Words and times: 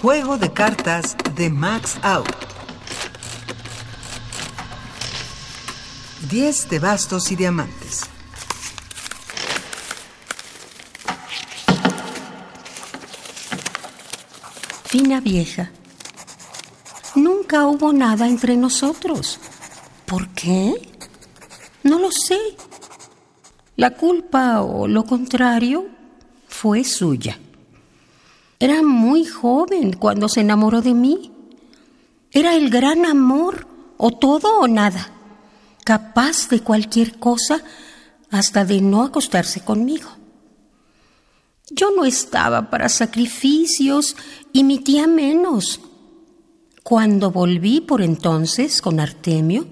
Juego 0.00 0.38
de 0.38 0.52
cartas 0.52 1.16
de 1.34 1.50
Max 1.50 1.98
Out. 2.02 2.28
10 6.30 6.70
de 6.70 6.78
bastos 6.78 7.32
y 7.32 7.36
diamantes. 7.36 8.02
Fina 14.84 15.20
vieja. 15.20 15.72
Nunca 17.16 17.66
hubo 17.66 17.92
nada 17.92 18.28
entre 18.28 18.56
nosotros. 18.56 19.40
¿Por 20.06 20.28
qué? 20.28 20.74
No 21.82 21.98
lo 21.98 22.12
sé. 22.12 22.38
La 23.74 23.96
culpa 23.96 24.62
o 24.62 24.86
lo 24.86 25.04
contrario 25.04 25.88
fue 26.46 26.84
suya. 26.84 27.36
Era 28.60 28.82
muy 28.82 29.24
joven 29.24 29.92
cuando 29.92 30.28
se 30.28 30.40
enamoró 30.40 30.82
de 30.82 30.94
mí. 30.94 31.32
Era 32.32 32.56
el 32.56 32.70
gran 32.70 33.06
amor, 33.06 33.66
o 33.96 34.10
todo 34.10 34.60
o 34.60 34.68
nada, 34.68 35.10
capaz 35.84 36.48
de 36.48 36.60
cualquier 36.60 37.18
cosa 37.18 37.62
hasta 38.30 38.64
de 38.64 38.80
no 38.80 39.02
acostarse 39.02 39.60
conmigo. 39.60 40.08
Yo 41.70 41.90
no 41.94 42.04
estaba 42.04 42.70
para 42.70 42.88
sacrificios 42.88 44.16
y 44.52 44.64
mi 44.64 44.78
tía 44.78 45.06
menos. 45.06 45.80
Cuando 46.82 47.30
volví 47.30 47.80
por 47.80 48.00
entonces 48.00 48.80
con 48.80 48.98
Artemio, 49.00 49.68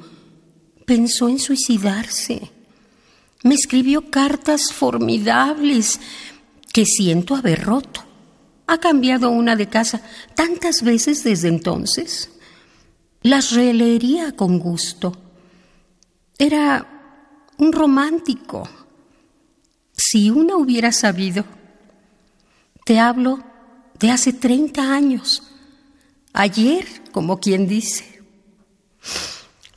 pensó 0.85 1.29
en 1.29 1.39
suicidarse. 1.39 2.51
Me 3.43 3.55
escribió 3.55 4.11
cartas 4.11 4.73
formidables 4.73 6.01
que 6.73 6.85
siento 6.85 7.35
haber 7.35 7.65
roto. 7.65 8.06
Ha 8.67 8.79
cambiado 8.79 9.31
una 9.31 9.57
de 9.57 9.69
casa 9.69 10.01
tantas 10.35 10.83
veces 10.83 11.23
desde 11.23 11.49
entonces. 11.49 12.31
Las 13.23 13.53
releería 13.53 14.33
con 14.33 14.59
gusto. 14.59 15.17
Era 16.39 16.87
un 17.59 17.73
romántico. 17.73 18.69
Si 19.93 20.31
una 20.31 20.57
hubiera 20.57 20.93
sabido. 20.93 21.45
Te 22.85 22.99
hablo 22.99 23.43
de 23.99 24.11
hace 24.11 24.33
30 24.33 24.93
años. 24.93 25.43
Ayer, 26.33 26.87
como 27.13 27.39
quien 27.39 27.67
dice. 27.67 28.23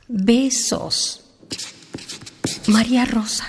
Besos. 0.06 1.24
María 2.66 3.04
Rosa. 3.04 3.48